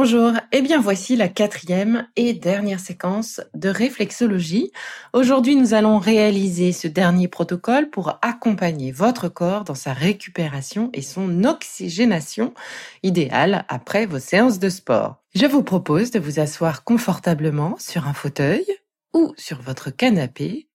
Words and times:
Bonjour, 0.00 0.30
et 0.52 0.58
eh 0.58 0.62
bien 0.62 0.80
voici 0.80 1.16
la 1.16 1.26
quatrième 1.26 2.06
et 2.14 2.32
dernière 2.32 2.78
séquence 2.78 3.40
de 3.54 3.68
réflexologie. 3.68 4.70
Aujourd'hui, 5.12 5.56
nous 5.56 5.74
allons 5.74 5.98
réaliser 5.98 6.70
ce 6.70 6.86
dernier 6.86 7.26
protocole 7.26 7.90
pour 7.90 8.16
accompagner 8.22 8.92
votre 8.92 9.28
corps 9.28 9.64
dans 9.64 9.74
sa 9.74 9.92
récupération 9.92 10.90
et 10.92 11.02
son 11.02 11.42
oxygénation 11.42 12.54
idéale 13.02 13.64
après 13.68 14.06
vos 14.06 14.20
séances 14.20 14.60
de 14.60 14.68
sport. 14.68 15.16
Je 15.34 15.46
vous 15.46 15.64
propose 15.64 16.12
de 16.12 16.20
vous 16.20 16.38
asseoir 16.38 16.84
confortablement 16.84 17.74
sur 17.80 18.06
un 18.06 18.14
fauteuil 18.14 18.66
ou 19.12 19.34
sur 19.36 19.60
votre 19.62 19.90
canapé. 19.90 20.68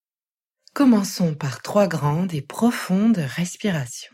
Commençons 0.73 1.33
par 1.33 1.61
trois 1.61 1.87
grandes 1.87 2.33
et 2.33 2.41
profondes 2.41 3.19
respirations. 3.37 4.12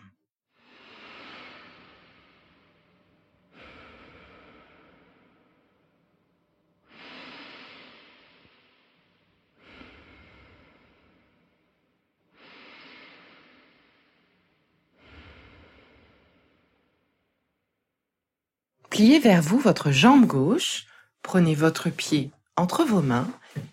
Pliez 18.99 19.19
vers 19.19 19.41
vous 19.41 19.59
votre 19.59 19.91
jambe 19.91 20.25
gauche, 20.25 20.85
prenez 21.21 21.55
votre 21.55 21.89
pied 21.89 22.31
entre 22.57 22.83
vos 22.83 23.01
mains 23.01 23.31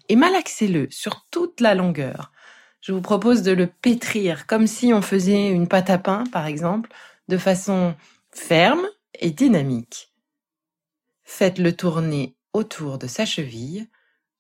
et 0.09 0.15
malaxez-le 0.15 0.87
sur 0.93 1.27
toute 1.33 1.61
la 1.61 1.75
longueur. 1.75 2.31
Je 2.81 2.93
vous 2.93 3.01
propose 3.01 3.43
de 3.43 3.51
le 3.51 3.67
pétrir 3.67 4.47
comme 4.47 4.69
si 4.69 4.95
on 4.95 5.03
faisait 5.03 5.49
une 5.49 5.67
pâte 5.67 5.91
à 5.91 5.99
pain, 5.99 6.23
par 6.31 6.47
exemple, 6.47 6.93
de 7.27 7.39
façon 7.39 7.97
ferme 8.31 8.87
et 9.19 9.33
dynamique. 9.33 10.15
Faites-le 11.25 11.75
tourner 11.75 12.37
autour 12.53 12.97
de 12.97 13.09
sa 13.09 13.27
cheville, 13.27 13.89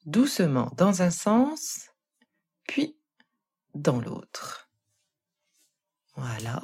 doucement 0.05 0.71
dans 0.77 1.03
un 1.03 1.11
sens, 1.11 1.91
puis 2.69 2.97
dans 3.75 4.00
l'autre. 4.00 4.71
Voilà. 6.15 6.62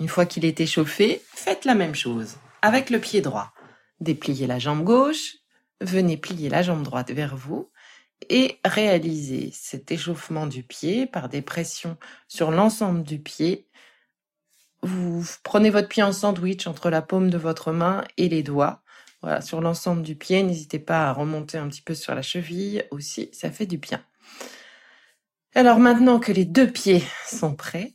Une 0.00 0.08
fois 0.08 0.26
qu'il 0.26 0.44
est 0.44 0.58
échauffé, 0.58 1.22
faites 1.36 1.64
la 1.64 1.76
même 1.76 1.94
chose 1.94 2.34
avec 2.62 2.90
le 2.90 3.00
pied 3.00 3.20
droit. 3.20 3.52
Dépliez 4.00 4.46
la 4.46 4.58
jambe 4.58 4.84
gauche, 4.84 5.36
venez 5.80 6.16
plier 6.16 6.48
la 6.48 6.62
jambe 6.62 6.82
droite 6.82 7.10
vers 7.10 7.36
vous 7.36 7.70
et 8.30 8.58
réalisez 8.64 9.50
cet 9.52 9.92
échauffement 9.92 10.46
du 10.46 10.62
pied 10.62 11.06
par 11.06 11.28
des 11.28 11.42
pressions 11.42 11.96
sur 12.26 12.50
l'ensemble 12.50 13.02
du 13.02 13.18
pied. 13.18 13.66
Vous 14.82 15.24
prenez 15.42 15.70
votre 15.70 15.88
pied 15.88 16.02
en 16.02 16.12
sandwich 16.12 16.66
entre 16.66 16.90
la 16.90 17.02
paume 17.02 17.30
de 17.30 17.38
votre 17.38 17.72
main 17.72 18.04
et 18.16 18.28
les 18.28 18.42
doigts. 18.42 18.82
Voilà, 19.22 19.40
sur 19.40 19.60
l'ensemble 19.60 20.02
du 20.02 20.14
pied, 20.14 20.42
n'hésitez 20.44 20.78
pas 20.78 21.08
à 21.08 21.12
remonter 21.12 21.58
un 21.58 21.68
petit 21.68 21.82
peu 21.82 21.94
sur 21.94 22.14
la 22.14 22.22
cheville 22.22 22.84
aussi, 22.92 23.30
ça 23.32 23.50
fait 23.50 23.66
du 23.66 23.78
bien. 23.78 24.04
Alors 25.54 25.80
maintenant 25.80 26.20
que 26.20 26.30
les 26.30 26.44
deux 26.44 26.70
pieds 26.70 27.02
sont 27.26 27.56
prêts, 27.56 27.94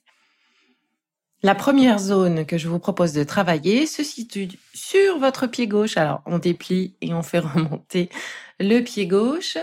la 1.43 1.55
première 1.55 1.99
zone 1.99 2.45
que 2.45 2.57
je 2.57 2.69
vous 2.69 2.79
propose 2.79 3.11
de 3.11 3.25
travailler 3.25 3.85
se 3.85 4.01
situe 4.01 4.47
sur 4.73 5.19
votre 5.19 5.45
pied 5.45 5.67
gauche. 5.67 5.97
Alors, 5.97 6.21
on 6.25 6.39
déplie 6.39 6.95
et 7.01 7.13
on 7.13 7.21
fait 7.21 7.39
remonter 7.39 8.09
le 8.59 8.79
pied 8.79 9.07
gauche. 9.07 9.57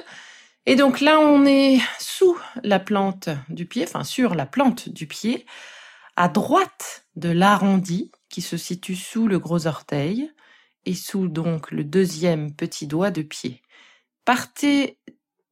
Et 0.67 0.77
donc 0.77 1.01
là, 1.01 1.19
on 1.19 1.47
est 1.47 1.79
sous 1.99 2.39
la 2.63 2.79
plante 2.79 3.31
du 3.49 3.65
pied, 3.65 3.85
enfin 3.85 4.05
sur 4.05 4.35
la 4.35 4.45
plante 4.45 4.91
du 4.91 5.07
pied, 5.07 5.47
à 6.17 6.29
droite 6.29 7.07
de 7.17 7.31
l'arrondi 7.31 8.13
qui 8.29 8.43
se 8.43 8.59
situe 8.59 8.95
sous 8.95 9.27
le 9.27 9.39
gros 9.39 9.67
orteil 9.67 10.31
et 10.85 10.95
sous 10.95 11.29
donc 11.29 11.71
le 11.71 11.83
deuxième 11.83 12.55
petit 12.55 12.87
doigt 12.87 13.11
de 13.11 13.23
pied. 13.23 13.63
Partez 14.27 14.99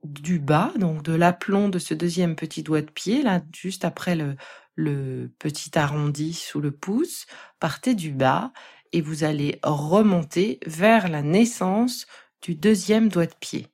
du 0.04 0.38
bas, 0.38 0.72
donc 0.76 1.02
de 1.02 1.14
l'aplomb 1.14 1.70
de 1.70 1.78
ce 1.78 1.94
deuxième 1.94 2.36
petit 2.36 2.62
doigt 2.62 2.82
de 2.82 2.90
pied, 2.90 3.22
là, 3.22 3.40
juste 3.52 3.84
après 3.84 4.14
le, 4.14 4.36
le 4.78 5.34
petit 5.40 5.76
arrondi 5.76 6.32
sous 6.32 6.60
le 6.60 6.70
pouce, 6.70 7.26
partez 7.58 7.96
du 7.96 8.12
bas 8.12 8.52
et 8.92 9.00
vous 9.00 9.24
allez 9.24 9.58
remonter 9.64 10.60
vers 10.66 11.08
la 11.08 11.20
naissance 11.20 12.06
du 12.42 12.54
deuxième 12.54 13.08
doigt 13.08 13.26
de 13.26 13.34
pied. 13.40 13.66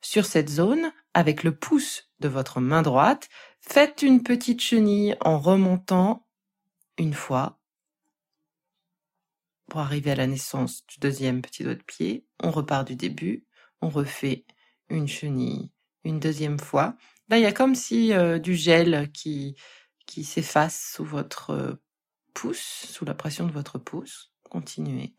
Sur 0.00 0.24
cette 0.24 0.48
zone, 0.48 0.90
avec 1.12 1.44
le 1.44 1.54
pouce 1.54 2.10
de 2.20 2.28
votre 2.28 2.60
main 2.60 2.80
droite, 2.80 3.28
faites 3.60 4.00
une 4.00 4.22
petite 4.22 4.62
chenille 4.62 5.16
en 5.20 5.38
remontant 5.38 6.26
une 6.96 7.12
fois 7.12 7.60
pour 9.68 9.80
arriver 9.80 10.12
à 10.12 10.16
la 10.16 10.26
naissance 10.26 10.86
du 10.86 10.98
deuxième 10.98 11.42
petit 11.42 11.62
doigt 11.62 11.74
de 11.74 11.82
pied. 11.82 12.24
On 12.42 12.50
repart 12.50 12.86
du 12.86 12.96
début, 12.96 13.44
on 13.82 13.90
refait 13.90 14.46
une 14.88 15.08
chenille 15.08 15.70
une 16.04 16.20
deuxième 16.20 16.58
fois. 16.58 16.96
Là, 17.28 17.36
il 17.36 17.42
y 17.42 17.46
a 17.46 17.52
comme 17.52 17.74
si 17.74 18.14
euh, 18.14 18.38
du 18.38 18.54
gel 18.54 19.10
qui 19.12 19.56
qui 20.08 20.24
s'efface 20.24 20.92
sous 20.94 21.04
votre 21.04 21.78
pouce, 22.34 22.86
sous 22.90 23.04
la 23.04 23.14
pression 23.14 23.46
de 23.46 23.52
votre 23.52 23.78
pouce. 23.78 24.32
Continuez. 24.50 25.14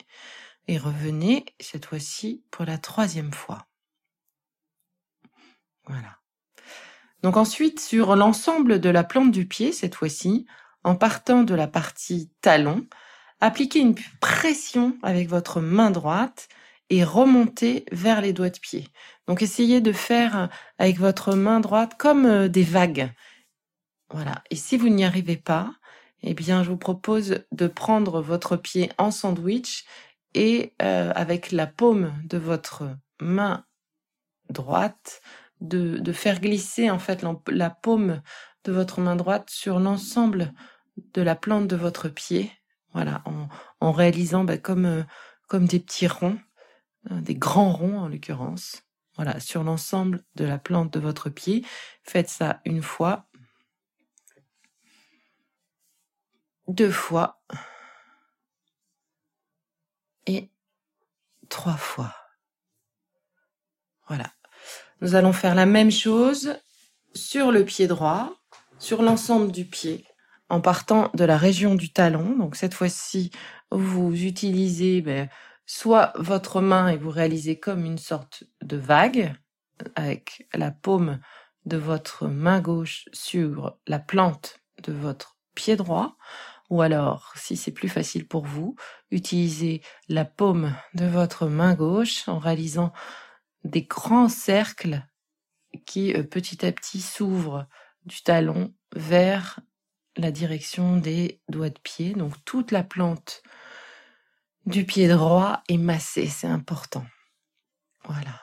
Et 0.68 0.78
revenez 0.78 1.46
cette 1.60 1.86
fois-ci 1.86 2.44
pour 2.52 2.66
la 2.66 2.78
troisième 2.78 3.32
fois. 3.32 3.68
Voilà. 5.86 6.18
Donc 7.22 7.38
ensuite, 7.38 7.80
sur 7.80 8.16
l'ensemble 8.16 8.80
de 8.80 8.90
la 8.90 9.04
plante 9.04 9.32
du 9.32 9.48
pied, 9.48 9.72
cette 9.72 9.96
fois-ci, 9.96 10.48
en 10.84 10.96
partant 10.96 11.44
de 11.44 11.54
la 11.54 11.68
partie 11.68 12.32
talon, 12.42 12.88
appliquez 13.40 13.80
une 13.80 13.96
pression 14.20 14.98
avec 15.04 15.30
votre 15.30 15.62
main 15.62 15.92
droite 15.92 16.50
et 16.90 17.04
remontez 17.04 17.86
vers 17.92 18.22
les 18.22 18.34
doigts 18.34 18.50
de 18.50 18.60
pied. 18.60 18.88
Donc 19.28 19.44
essayez 19.44 19.82
de 19.82 19.92
faire 19.92 20.50
avec 20.80 20.98
votre 20.98 21.36
main 21.36 21.60
droite 21.60 21.96
comme 22.00 22.48
des 22.48 22.64
vagues. 22.64 23.12
Voilà. 24.12 24.44
Et 24.50 24.56
si 24.56 24.78
vous 24.78 24.90
n'y 24.90 25.06
arrivez 25.06 25.38
pas, 25.38 25.74
eh 26.22 26.34
bien, 26.34 26.64
je 26.64 26.70
vous 26.70 26.78
propose 26.78 27.44
de 27.52 27.68
prendre 27.68 28.22
votre 28.22 28.58
pied 28.58 28.92
en 28.97 29.11
sandwich 29.11 29.85
et 30.34 30.73
euh, 30.82 31.11
avec 31.16 31.52
la 31.52 31.67
paume 31.67 32.14
de 32.26 32.38
votre 32.38 32.90
main 33.22 33.66
droite, 34.50 35.22
de, 35.61 35.97
de 35.97 36.14
faire 36.14 36.40
glisser 36.40 36.90
en 36.90 37.00
fait 37.00 37.23
la, 37.47 37.70
paume 37.70 38.22
de 38.64 38.72
votre 38.72 39.02
main 39.02 39.16
droite 39.16 39.50
sur 39.50 39.79
l'ensemble 39.79 40.53
de 41.14 41.22
la 41.22 41.35
plante 41.35 41.67
de 41.67 41.76
votre 41.76 42.09
pied. 42.09 42.52
Voilà, 42.94 43.22
en, 43.26 43.47
en 43.79 43.91
réalisant 43.91 44.44
bah, 44.44 44.58
comme, 44.58 44.85
euh, 44.85 45.03
comme 45.47 45.66
des 45.66 45.79
petits 45.79 46.08
ronds, 46.08 46.40
euh, 47.11 47.22
des 47.22 47.35
grands 47.35 47.72
ronds 47.72 48.00
en 48.00 48.08
l'occurrence. 48.08 48.84
Voilà, 49.16 49.40
sur 49.40 49.64
l'ensemble 49.64 50.23
de 50.35 50.46
la 50.46 50.58
plante 50.58 50.94
de 50.94 51.00
votre 51.00 51.29
pied. 51.29 51.66
Faites 52.03 52.29
ça 52.29 52.61
une 52.64 52.82
fois, 52.82 53.28
deux 56.70 56.92
fois 56.92 57.42
et 60.28 60.50
trois 61.50 61.78
fois. 61.78 62.14
Voilà. 64.08 64.32
Nous 65.02 65.16
allons 65.16 65.34
faire 65.34 65.56
la 65.56 65.66
même 65.66 65.92
chose 65.92 66.56
sur 67.14 67.52
le 67.52 67.66
pied 67.66 67.88
droit, 67.88 68.36
sur 68.78 69.02
l'ensemble 69.02 69.52
du 69.52 69.66
pied, 69.66 70.06
en 70.50 70.62
partant 70.62 71.10
de 71.14 71.24
la 71.24 71.38
région 71.38 71.76
du 71.76 71.92
talon. 71.92 72.38
Donc 72.38 72.56
cette 72.56 72.74
fois-ci, 72.74 73.32
vous 73.72 74.14
utilisez 74.14 75.02
ben, 75.02 75.28
soit 75.66 76.14
votre 76.16 76.62
main 76.62 76.90
et 76.90 76.98
vous 76.98 77.10
réalisez 77.10 77.60
comme 77.60 77.84
une 77.84 77.98
sorte 77.98 78.44
de 78.62 78.78
vague 78.78 79.34
avec 79.96 80.48
la 80.54 80.72
paume 80.72 81.20
de 81.66 81.78
votre 81.78 82.28
main 82.28 82.60
gauche 82.60 83.06
sur 83.12 83.78
la 83.88 84.00
plante 84.00 84.60
de 84.84 84.94
votre 84.94 85.38
pied 85.56 85.76
droit, 85.76 86.16
ou 86.70 86.82
alors, 86.82 87.34
si 87.36 87.58
c'est 87.58 87.72
plus 87.72 87.90
facile 87.90 88.28
pour 88.28 88.46
vous, 88.46 88.76
utilisez 89.10 89.82
la 90.08 90.26
paume 90.26 90.76
de 90.94 91.06
votre 91.06 91.48
main 91.48 91.74
gauche 91.74 92.28
en 92.28 92.38
réalisant 92.38 92.94
des 93.64 93.84
grands 93.84 94.30
cercles 94.30 95.04
qui 95.86 96.14
euh, 96.14 96.24
petit 96.24 96.66
à 96.66 96.72
petit 96.72 97.02
s'ouvrent 97.02 97.68
du 98.06 98.22
talon 98.22 98.74
vers 98.96 99.60
la 100.16 100.32
direction 100.32 100.98
des 100.98 101.42
doigts 101.50 101.70
de 101.70 101.80
pied. 101.80 102.14
Donc 102.14 102.34
toute 102.46 102.72
la 102.72 102.84
plante 102.84 103.42
du 104.66 104.86
pied 104.86 105.08
droit 105.08 105.64
est 105.70 105.78
massée, 105.78 106.28
c'est 106.28 106.48
important. 106.48 107.06
Voilà. 108.06 108.42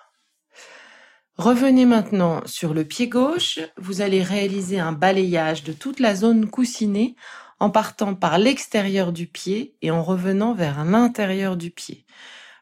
Revenez 1.37 1.85
maintenant 1.85 2.41
sur 2.47 2.73
le 2.73 2.85
pied 2.85 3.09
gauche. 3.09 3.59
Vous 3.77 4.01
allez 4.01 4.23
réaliser 4.23 4.79
un 4.79 4.93
balayage 4.93 5.65
de 5.65 5.73
toute 5.73 6.01
la 6.01 6.15
zone 6.15 6.49
coussinée 6.49 7.15
en 7.59 7.71
partant 7.71 8.15
par 8.15 8.39
l'extérieur 8.39 9.13
du 9.13 9.27
pied 9.27 9.77
et 9.83 9.91
en 9.91 10.03
revenant 10.03 10.55
vers 10.55 10.85
l'intérieur 10.85 11.57
du 11.57 11.71
pied. 11.71 12.05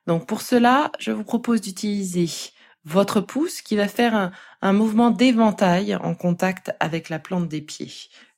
Donc 0.06 0.26
pour 0.26 0.42
cela, 0.42 0.92
je 0.98 1.10
vous 1.10 1.24
propose 1.24 1.60
d'utiliser 1.60 2.28
votre 2.84 3.20
pouce 3.20 3.62
qui 3.62 3.76
va 3.76 3.88
faire 3.88 4.32
un, 4.60 4.72
mouvement 4.72 5.10
d'éventail 5.10 5.96
en 5.96 6.14
contact 6.14 6.72
avec 6.80 7.08
la 7.08 7.18
plante 7.18 7.48
des 7.48 7.62
pieds. 7.62 7.92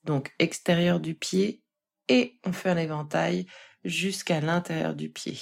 Donc 0.05 0.33
extérieur 0.39 1.01
du 1.01 1.15
pied 1.15 1.63
et 2.09 2.39
on 2.45 2.53
fait 2.53 2.71
un 2.71 2.77
éventail 2.77 3.47
jusqu'à 3.85 4.41
l'intérieur 4.41 4.95
du 4.95 5.09
pied. 5.09 5.37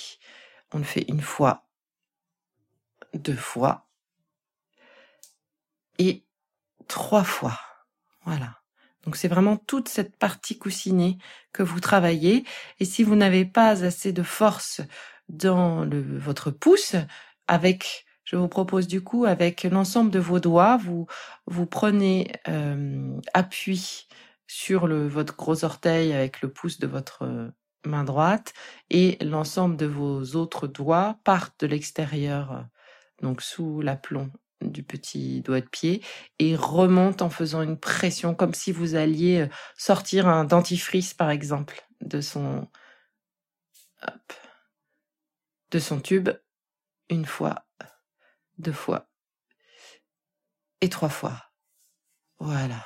On 0.72 0.78
le 0.78 0.84
fait 0.84 1.04
une 1.08 1.20
fois, 1.20 1.68
deux 3.12 3.36
fois, 3.36 3.86
et 5.98 6.24
trois 6.88 7.24
fois. 7.24 7.58
Voilà. 8.24 8.63
Donc 9.04 9.16
c'est 9.16 9.28
vraiment 9.28 9.56
toute 9.56 9.88
cette 9.88 10.16
partie 10.16 10.58
coussinée 10.58 11.18
que 11.52 11.62
vous 11.62 11.80
travaillez. 11.80 12.44
Et 12.80 12.84
si 12.84 13.02
vous 13.02 13.16
n'avez 13.16 13.44
pas 13.44 13.84
assez 13.84 14.12
de 14.12 14.22
force 14.22 14.80
dans 15.28 15.86
votre 15.88 16.50
pouce, 16.50 16.96
avec, 17.46 18.06
je 18.24 18.36
vous 18.36 18.48
propose 18.48 18.86
du 18.86 19.02
coup, 19.02 19.24
avec 19.24 19.64
l'ensemble 19.64 20.10
de 20.10 20.18
vos 20.18 20.40
doigts, 20.40 20.76
vous 20.78 21.06
vous 21.46 21.66
prenez 21.66 22.32
euh, 22.48 23.10
appui 23.34 24.08
sur 24.46 24.86
le, 24.86 25.08
votre 25.08 25.36
gros 25.36 25.64
orteil 25.64 26.12
avec 26.12 26.40
le 26.42 26.50
pouce 26.50 26.78
de 26.78 26.86
votre 26.86 27.52
main 27.86 28.04
droite 28.04 28.54
et 28.90 29.18
l'ensemble 29.22 29.76
de 29.76 29.86
vos 29.86 30.36
autres 30.36 30.66
doigts 30.66 31.18
partent 31.24 31.60
de 31.60 31.66
l'extérieur, 31.66 32.66
donc 33.22 33.42
sous 33.42 33.80
l'aplomb 33.80 34.30
du 34.70 34.82
petit 34.82 35.40
doigt 35.40 35.60
de 35.60 35.68
pied 35.68 36.02
et 36.38 36.56
remonte 36.56 37.22
en 37.22 37.30
faisant 37.30 37.62
une 37.62 37.78
pression 37.78 38.34
comme 38.34 38.54
si 38.54 38.72
vous 38.72 38.94
alliez 38.94 39.42
euh, 39.42 39.48
sortir 39.76 40.28
un 40.28 40.44
dentifrice 40.44 41.14
par 41.14 41.30
exemple 41.30 41.86
de 42.00 42.20
son 42.20 42.68
de 45.70 45.78
son 45.78 46.00
tube 46.00 46.30
une 47.10 47.26
fois, 47.26 47.66
deux 48.58 48.72
fois 48.72 49.08
et 50.80 50.88
trois 50.88 51.08
fois. 51.08 51.42
Voilà. 52.38 52.84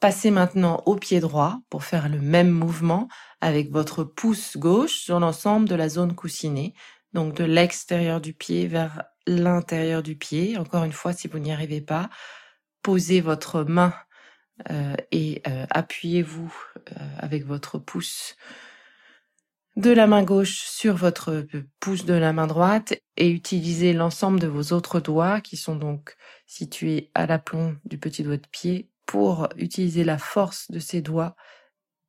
Passez 0.00 0.30
maintenant 0.30 0.82
au 0.86 0.94
pied 0.94 1.18
droit 1.18 1.58
pour 1.70 1.84
faire 1.84 2.08
le 2.08 2.20
même 2.20 2.50
mouvement 2.50 3.08
avec 3.40 3.72
votre 3.72 4.04
pouce 4.04 4.56
gauche 4.56 5.00
sur 5.00 5.18
l'ensemble 5.18 5.68
de 5.68 5.74
la 5.74 5.88
zone 5.88 6.14
coussinée, 6.14 6.74
donc 7.12 7.34
de 7.34 7.44
l'extérieur 7.44 8.20
du 8.20 8.32
pied 8.32 8.68
vers 8.68 9.02
l'intérieur 9.28 10.02
du 10.02 10.16
pied. 10.16 10.56
Encore 10.56 10.84
une 10.84 10.92
fois, 10.92 11.12
si 11.12 11.28
vous 11.28 11.38
n'y 11.38 11.52
arrivez 11.52 11.80
pas, 11.80 12.08
posez 12.82 13.20
votre 13.20 13.64
main 13.64 13.94
euh, 14.70 14.96
et 15.12 15.42
euh, 15.46 15.66
appuyez-vous 15.70 16.52
euh, 16.78 17.16
avec 17.18 17.44
votre 17.44 17.78
pouce 17.78 18.36
de 19.76 19.92
la 19.92 20.08
main 20.08 20.24
gauche 20.24 20.64
sur 20.64 20.96
votre 20.96 21.46
pouce 21.78 22.04
de 22.04 22.14
la 22.14 22.32
main 22.32 22.48
droite 22.48 22.94
et 23.16 23.30
utilisez 23.30 23.92
l'ensemble 23.92 24.40
de 24.40 24.48
vos 24.48 24.72
autres 24.74 24.98
doigts 24.98 25.40
qui 25.40 25.56
sont 25.56 25.76
donc 25.76 26.16
situés 26.46 27.12
à 27.14 27.26
l'aplomb 27.26 27.76
du 27.84 27.98
petit 27.98 28.24
doigt 28.24 28.38
de 28.38 28.48
pied 28.50 28.90
pour 29.06 29.48
utiliser 29.56 30.02
la 30.02 30.18
force 30.18 30.68
de 30.72 30.80
ces 30.80 31.00
doigts 31.00 31.36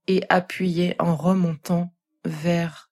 et 0.08 0.24
appuyer 0.30 0.96
en 0.98 1.16
remontant 1.16 1.94
vers 2.26 2.89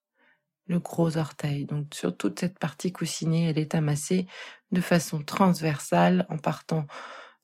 le 0.67 0.79
gros 0.79 1.17
orteil. 1.17 1.65
Donc 1.65 1.87
sur 1.93 2.15
toute 2.15 2.39
cette 2.39 2.59
partie 2.59 2.91
coussinée, 2.91 3.49
elle 3.49 3.57
est 3.57 3.75
amassée 3.75 4.27
de 4.71 4.81
façon 4.81 5.23
transversale 5.23 6.25
en 6.29 6.37
partant 6.37 6.85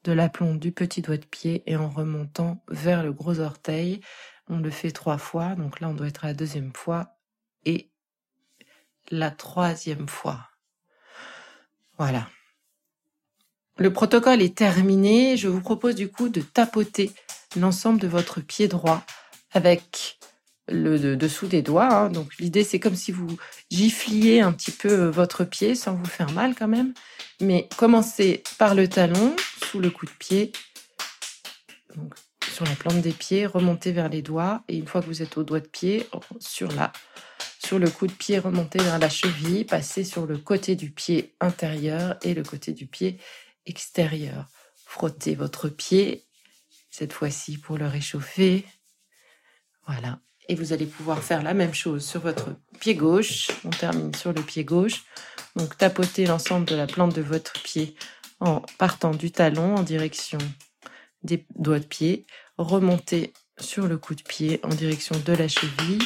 de 0.04 0.12
l'aplomb 0.12 0.56
du 0.56 0.72
petit 0.72 1.02
doigt 1.02 1.18
de 1.18 1.26
pied 1.26 1.64
et 1.66 1.76
en 1.76 1.90
remontant 1.90 2.64
vers 2.68 3.04
le 3.04 3.14
gros 3.14 3.40
orteil. 3.40 4.02
On 4.50 4.60
le 4.60 4.70
fait 4.70 4.92
trois 4.92 5.18
fois, 5.18 5.56
donc 5.56 5.80
là 5.80 5.90
on 5.90 5.94
doit 5.94 6.08
être 6.08 6.26
à 6.26 6.30
la 6.30 6.34
deuxième 6.34 6.74
fois 6.74 7.16
et 7.66 7.90
la 9.10 9.32
troisième 9.32 10.10
fois. 10.10 10.50
Voilà. 11.98 12.28
Le 13.78 13.92
protocole 13.92 14.42
est 14.42 14.58
terminé. 14.58 15.38
Je 15.38 15.48
vous 15.48 15.62
propose 15.62 15.96
du 15.96 16.12
coup 16.12 16.30
de 16.30 16.42
tapoter 16.42 17.12
l'ensemble 17.56 18.00
de 18.00 18.08
votre 18.08 18.42
pied 18.42 18.68
droit 18.68 19.04
avec 19.52 20.20
le 20.68 21.16
dessous 21.16 21.48
des 21.48 21.62
doigts. 21.62 21.94
Hein. 21.94 22.10
Donc 22.10 22.38
l'idée 22.40 22.64
c'est 22.64 22.80
comme 22.80 22.96
si 22.96 23.12
vous 23.12 23.38
gifliez 23.70 24.42
un 24.42 24.52
petit 24.52 24.72
peu 24.72 24.90
euh, 24.90 25.12
votre 25.12 25.44
pied 25.44 25.76
sans 25.76 25.96
vous 25.96 26.06
faire 26.06 26.32
mal 26.32 26.56
quand 26.56 26.68
même. 26.68 26.94
Mais 27.42 27.68
commencez 27.78 28.44
par 28.58 28.76
le 28.76 28.88
talon, 28.88 29.36
sous 29.66 29.80
le 29.80 29.90
coup 29.90 30.06
de 30.06 30.12
pied, 30.12 30.52
sur 32.52 32.66
la 32.66 32.76
plante 32.76 33.02
des 33.02 33.12
pieds, 33.12 33.46
remontez 33.46 33.92
vers 33.92 34.10
les 34.10 34.22
doigts 34.22 34.64
et 34.68 34.78
une 34.78 34.88
fois 34.88 35.02
que 35.02 35.08
vous 35.08 35.22
êtes 35.22 35.38
au 35.38 35.44
doigt 35.44 35.60
de 35.60 35.68
pied, 35.68 36.08
sur 36.40 36.72
la 36.72 36.92
sur 37.66 37.80
le 37.80 37.90
coup 37.90 38.08
de 38.08 38.14
pied, 38.14 38.40
remontez 38.40 38.80
vers 38.80 39.00
la 39.00 39.10
cheville, 39.10 39.64
passez 39.64 40.04
sur 40.04 40.26
le 40.26 40.38
côté 40.38 40.76
du 40.76 40.92
pied 40.92 41.34
intérieur 41.40 42.18
et 42.22 42.34
le 42.34 42.44
côté 42.44 42.74
du 42.74 42.88
pied 42.88 43.20
extérieur. 43.66 44.50
Frottez 44.86 45.34
votre 45.34 45.70
pied, 45.70 46.26
cette 46.90 47.14
fois-ci 47.14 47.58
pour 47.58 47.78
le 47.78 47.88
réchauffer. 47.88 48.66
Voilà. 49.88 50.20
Et 50.50 50.56
vous 50.56 50.74
allez 50.74 50.86
pouvoir 50.86 51.24
faire 51.24 51.44
la 51.44 51.54
même 51.54 51.74
chose 51.74 52.06
sur 52.06 52.22
votre 52.22 52.56
pied 52.80 52.96
gauche. 52.96 53.50
On 53.64 53.70
termine 53.70 54.14
sur 54.14 54.34
le 54.34 54.42
pied 54.42 54.64
gauche. 54.64 55.04
Donc 55.56 55.78
tapotez 55.78 56.26
l'ensemble 56.26 56.66
de 56.66 56.76
la 56.76 56.88
plante 56.88 57.16
de 57.16 57.22
votre 57.22 57.54
pied 57.64 57.96
en 58.40 58.62
partant 58.78 59.12
du 59.12 59.32
talon 59.32 59.76
en 59.76 59.84
direction 59.84 60.40
des 61.24 61.46
doigts 61.56 61.80
de 61.80 61.86
pied. 61.86 62.26
Remontez 62.58 63.34
sur 63.60 63.88
le 63.88 63.98
coup 63.98 64.16
de 64.16 64.24
pied 64.24 64.60
en 64.64 64.70
direction 64.70 65.18
de 65.18 65.34
la 65.34 65.48
cheville. 65.48 66.00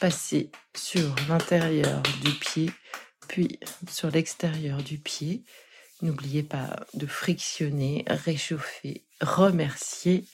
Passez 0.00 0.50
sur 0.76 1.14
l'intérieur 1.28 2.02
du 2.22 2.30
pied, 2.32 2.70
puis 3.26 3.58
sur 3.90 4.10
l'extérieur 4.10 4.82
du 4.82 4.98
pied. 4.98 5.44
N'oubliez 6.02 6.44
pas 6.44 6.76
de 6.94 7.06
frictionner, 7.06 8.04
réchauffer, 8.06 9.04
remercier 9.20 10.24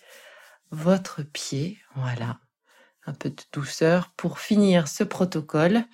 votre 0.70 1.22
pied. 1.22 1.78
Voilà 1.94 2.38
un 3.06 3.12
peu 3.12 3.30
de 3.30 3.42
douceur 3.52 4.12
pour 4.16 4.38
finir 4.38 4.88
ce 4.88 5.04
protocole. 5.04 5.84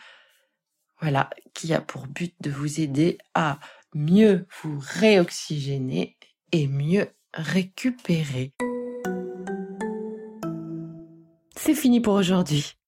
Voilà, 1.01 1.31
qui 1.55 1.73
a 1.73 1.81
pour 1.81 2.07
but 2.07 2.35
de 2.41 2.51
vous 2.51 2.81
aider 2.81 3.19
à 3.35 3.59
mieux 3.95 4.47
vous 4.63 4.81
réoxygéner 4.81 6.17
et 6.53 6.67
mieux 6.67 7.09
récupérer. 7.35 8.53
C'est 11.57 11.75
fini 11.75 12.01
pour 12.01 12.15
aujourd'hui. 12.15 12.80